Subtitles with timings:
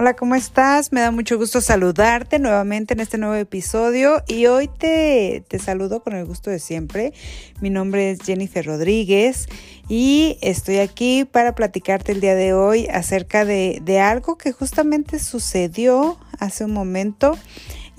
[0.00, 0.92] Hola, ¿cómo estás?
[0.92, 6.02] Me da mucho gusto saludarte nuevamente en este nuevo episodio y hoy te, te, saludo
[6.02, 7.12] con el gusto de siempre.
[7.60, 9.46] Mi nombre es Jennifer Rodríguez
[9.90, 15.18] y estoy aquí para platicarte el día de hoy acerca de, de algo que justamente
[15.18, 17.36] sucedió hace un momento.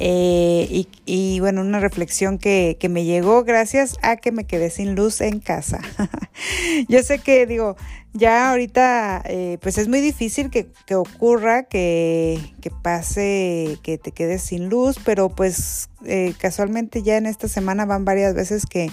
[0.00, 4.70] Eh, y, y, bueno, una reflexión que, que, me llegó gracias a que me quedé
[4.70, 5.80] sin luz en casa.
[6.88, 7.74] Yo sé que digo,
[8.12, 12.40] ya ahorita eh, pues es muy difícil que, ocurra, que,
[12.82, 18.04] pase, que te quedes sin luz, pero pues eh, casualmente ya en esta semana van
[18.04, 18.90] varias veces que,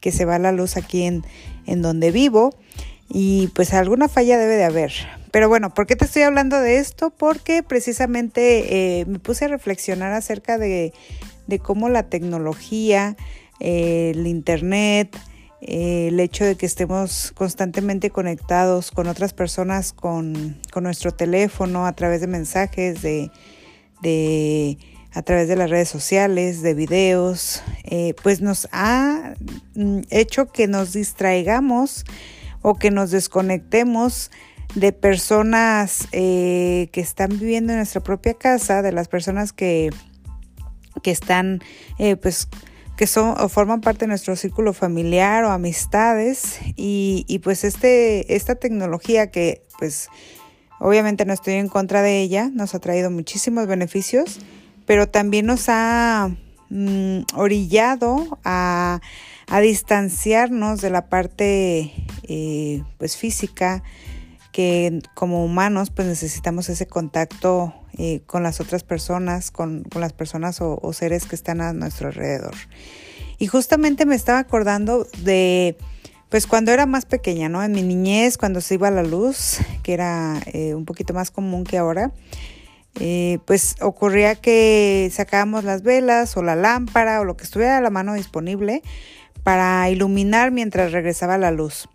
[0.00, 1.24] que se va la luz aquí en,
[1.66, 2.54] en donde vivo
[3.08, 4.92] y pues alguna falla debe de haber.
[5.30, 7.10] Pero bueno, ¿por qué te estoy hablando de esto?
[7.10, 10.92] Porque precisamente eh, me puse a reflexionar acerca de,
[11.62, 13.16] cómo la tecnología,
[13.60, 15.16] eh, el Internet,
[15.60, 21.92] eh, el hecho de que estemos constantemente conectados con otras personas con, nuestro teléfono a
[21.92, 24.78] través de mensajes, de,
[25.12, 27.62] a través de las redes sociales, de videos,
[28.22, 29.34] pues nos ha
[29.74, 32.04] mm, hecho que nos distraigamos
[32.62, 34.30] o que nos desconectemos
[34.74, 39.90] de personas eh, que están viviendo en nuestra propia casa, de las personas que,
[41.02, 41.60] que están
[41.98, 42.48] eh, pues
[42.96, 48.34] que son o forman parte de nuestro círculo familiar o amistades y, y, pues este
[48.34, 50.08] esta tecnología que pues
[50.80, 54.40] obviamente no estoy en contra de ella nos ha traído muchísimos beneficios
[54.84, 56.28] pero también nos ha
[56.70, 59.00] mm, orillado a,
[59.46, 61.92] a, distanciarnos de la parte
[62.24, 63.84] eh, pues física
[64.58, 70.12] que como humanos pues necesitamos ese contacto eh, con las otras personas, con, con las
[70.12, 72.56] personas o, o, seres que están a nuestro alrededor.
[73.38, 75.76] Y justamente me estaba acordando de
[76.28, 77.62] pues cuando era más pequeña, ¿no?
[77.62, 81.62] En mi niñez, cuando se iba la luz, que era eh, un poquito más común
[81.62, 82.10] que ahora,
[82.98, 87.80] eh, pues ocurría que sacábamos las velas o la lámpara o lo que estuviera a
[87.80, 88.82] la mano disponible
[89.44, 91.88] para iluminar mientras regresaba la luz.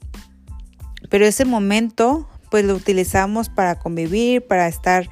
[1.09, 5.09] Pero ese momento pues lo utilizamos para convivir, para estar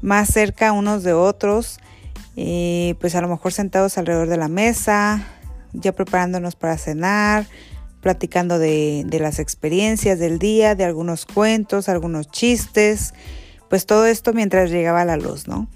[0.00, 1.78] más cerca unos de otros,
[2.34, 5.22] eh, pues a lo mejor sentados alrededor de la mesa,
[5.74, 7.44] ya preparándonos para cenar,
[8.00, 13.12] platicando de, de las experiencias del día, de algunos cuentos, algunos chistes,
[13.68, 15.68] pues todo esto mientras llegaba la luz, ¿no?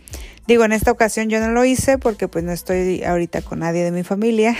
[0.46, 3.82] Digo, en esta ocasión yo no lo hice porque pues no estoy ahorita con nadie
[3.82, 4.56] de mi familia,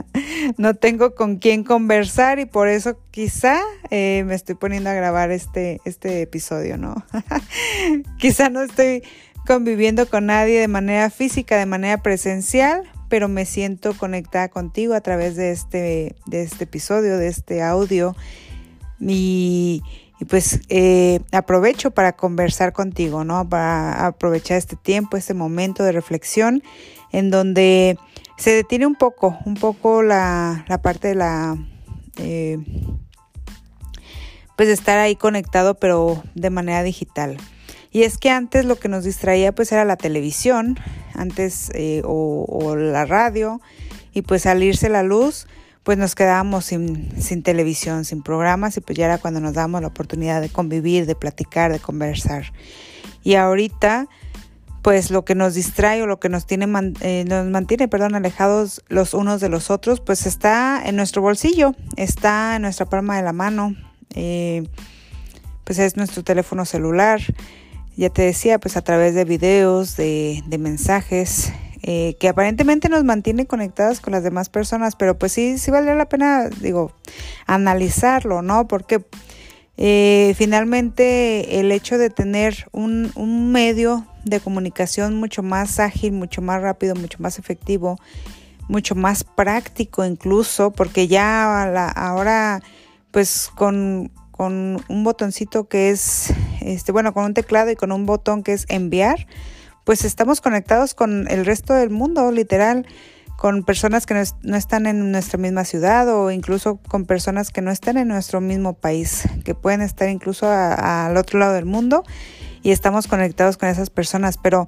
[0.56, 3.60] no tengo con quién conversar y por eso quizá
[3.90, 7.04] eh, me estoy poniendo a grabar este, este episodio, ¿no?
[8.18, 9.02] quizá no estoy
[9.46, 15.02] conviviendo con nadie de manera física, de manera presencial, pero me siento conectada contigo a
[15.02, 18.16] través de este, de este episodio, de este audio
[18.98, 19.82] y
[20.18, 23.48] y pues eh, aprovecho para conversar contigo, ¿no?
[23.48, 26.62] Para aprovechar este tiempo, este momento de reflexión
[27.12, 27.98] en donde
[28.38, 31.56] se detiene un poco, un poco la, la parte de la...
[32.18, 32.58] Eh,
[34.56, 37.36] pues estar ahí conectado pero de manera digital.
[37.90, 40.78] Y es que antes lo que nos distraía pues era la televisión,
[41.14, 43.60] antes eh, o, o la radio
[44.12, 45.46] y pues salirse la luz
[45.86, 49.82] pues nos quedábamos sin, sin, televisión, sin programas y pues ya era cuando nos dábamos
[49.82, 52.52] la oportunidad de convivir, de platicar, de conversar.
[53.22, 54.08] Y ahorita,
[54.82, 56.66] pues lo que nos distrae o lo que nos, tiene,
[57.02, 61.76] eh, nos mantiene perdón, alejados los unos de los otros, pues está en nuestro bolsillo,
[61.96, 63.76] está en nuestra palma de la mano,
[64.16, 64.68] eh,
[65.62, 67.20] pues es nuestro teléfono celular.
[67.96, 71.52] Ya te decía, pues a través de videos, de, de mensajes,
[71.88, 75.94] eh, que aparentemente nos mantiene conectadas con las demás personas, pero pues sí, sí vale
[75.94, 76.90] la pena, digo,
[77.46, 78.66] analizarlo, ¿no?
[78.66, 79.04] Porque
[79.76, 86.42] eh, finalmente el hecho de tener un, un, medio de comunicación mucho más ágil, mucho
[86.42, 88.00] más rápido, mucho más efectivo,
[88.66, 92.64] mucho más práctico incluso, porque ya ahora
[93.12, 98.06] pues con, con un botoncito que es, este, bueno, con un teclado y con un
[98.06, 99.28] botón que es enviar,
[99.86, 102.88] pues estamos conectados con el resto del mundo, literal,
[103.38, 107.70] con personas que no, están en nuestra misma ciudad o incluso con personas que no
[107.70, 112.02] están en nuestro mismo país, que pueden estar incluso al otro lado del mundo
[112.64, 114.66] y estamos conectados con esas personas, pero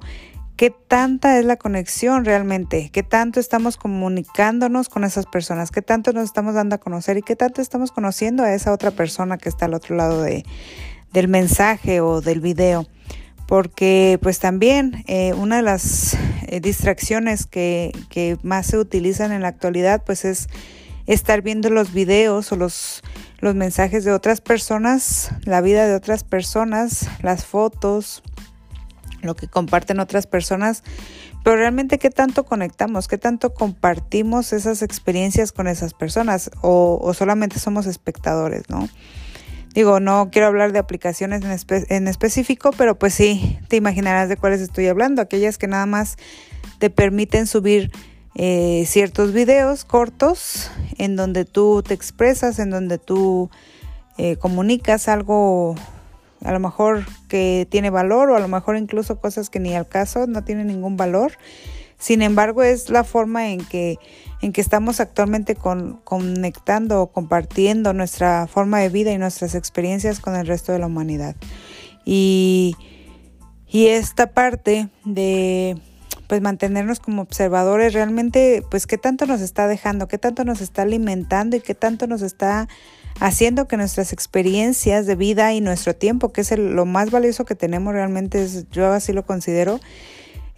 [0.55, 2.89] ¿qué tanta es la conexión realmente?
[2.89, 5.69] ¿Qué tanto estamos comunicándonos con esas personas?
[5.69, 8.91] ¿Qué tanto nos estamos dando a conocer y qué tanto estamos conociendo a esa otra
[8.91, 10.45] persona que está al otro lado de,
[11.11, 12.87] del mensaje o del video?
[13.49, 16.15] Porque pues también eh, una de las
[16.45, 20.49] eh, distracciones que, que, más se utilizan en la actualidad pues es
[21.07, 23.01] estar viendo los videos o los,
[23.39, 28.21] los mensajes de otras personas, la vida de otras personas, las fotos
[29.23, 30.83] lo que comparten otras personas,
[31.43, 37.59] pero realmente qué tanto conectamos, qué tanto compartimos esas experiencias con esas personas o, solamente
[37.59, 38.87] somos espectadores, ¿no?
[39.73, 41.43] Digo, no quiero hablar de aplicaciones
[41.89, 46.17] en, específico, pero pues sí, te imaginarás de cuáles estoy hablando, aquellas que nada más
[46.79, 47.91] te permiten subir
[48.35, 53.49] eh, ciertos videos cortos en donde tú te expresas, en donde tú
[54.17, 55.75] eh, comunicas algo
[56.43, 59.87] a lo mejor que tiene valor o a lo mejor incluso cosas que ni al
[59.87, 61.33] caso no tienen ningún valor.
[61.99, 63.99] Sin embargo, es la forma en que,
[64.41, 70.21] en que estamos actualmente con, conectando o compartiendo nuestra forma de vida y nuestras experiencias
[70.21, 71.35] con el resto de la humanidad.
[72.05, 72.75] Y,
[73.67, 75.77] y esta parte de
[76.27, 80.83] pues mantenernos como observadores realmente pues qué tanto nos está dejando, qué tanto nos está
[80.83, 82.69] alimentando y qué tanto nos está
[83.19, 87.55] haciendo que nuestras experiencias de vida y nuestro tiempo, que es lo más valioso que
[87.55, 89.79] tenemos realmente, es, yo así lo considero,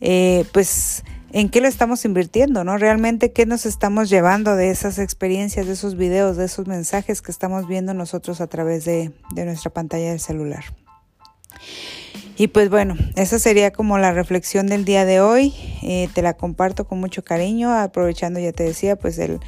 [0.02, 2.78] eh, pues en qué lo estamos invirtiendo, ¿no?
[2.78, 7.32] Realmente qué nos estamos llevando de esas experiencias, de esos videos, de esos mensajes que
[7.32, 10.64] estamos viendo nosotros a través de, de nuestra pantalla del celular.
[12.38, 15.54] Y pues bueno, esa sería como la reflexión del día de hoy.
[15.84, 19.40] Eh, te la comparto con mucho cariño, aprovechando, ya te decía, pues el,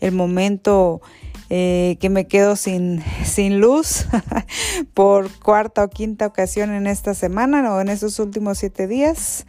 [0.00, 1.02] el momento
[1.50, 4.06] eh, que me quedo sin, sin luz
[4.94, 9.44] por cuarta o quinta ocasión en esta semana o en estos últimos siete días.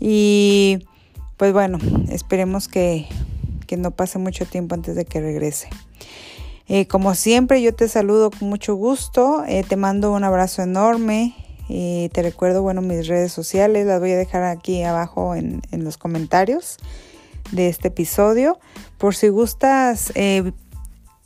[0.00, 0.88] Y
[1.40, 1.78] pues bueno,
[2.10, 3.08] esperemos que,
[3.66, 5.70] que no pase mucho tiempo antes de que regrese.
[6.68, 11.34] Eh, como siempre, yo te saludo con mucho gusto, eh, te mando un abrazo enorme.
[11.66, 15.82] y te recuerdo, bueno, mis redes sociales las voy a dejar aquí abajo en, en
[15.82, 16.76] los comentarios
[17.52, 18.60] de este episodio.
[18.98, 20.52] Por si gustas eh,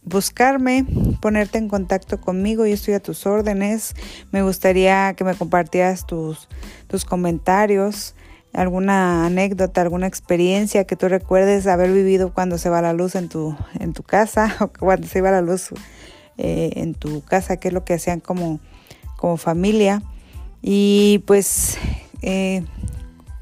[0.04, 0.86] buscarme,
[1.20, 3.96] ponerte en contacto conmigo, yo estoy a tus órdenes.
[4.30, 6.48] Me gustaría que me compartieras tus,
[6.86, 8.14] tus comentarios,
[8.54, 13.28] alguna anécdota, alguna experiencia que tú recuerdes haber vivido cuando se va la luz en
[13.28, 15.70] tu, en tu casa o cuando se iba la luz
[16.38, 18.60] eh, en tu casa, qué es lo que hacían como,
[19.16, 20.02] como familia.
[20.62, 21.76] Y pues
[22.22, 22.64] eh,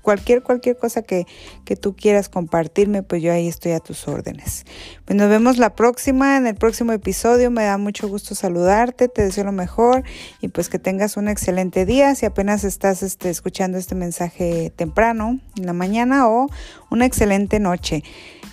[0.02, 1.26] cualquier, cualquier cosa que,
[1.64, 4.64] que, tú quieras compartirme, pues yo ahí estoy a tus órdenes.
[5.04, 7.50] Pues nos vemos la próxima, en el próximo episodio.
[7.50, 10.04] Me da mucho gusto saludarte, te deseo lo mejor
[10.40, 12.14] y pues que tengas un excelente día.
[12.14, 16.48] Si apenas estás este, escuchando este mensaje temprano, en la mañana o
[16.90, 18.02] una excelente noche.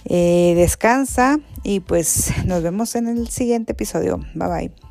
[0.05, 4.19] Eh, descansa y pues nos vemos en el siguiente episodio.
[4.33, 4.88] Bye bye.